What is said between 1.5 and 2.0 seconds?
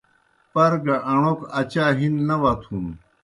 اچا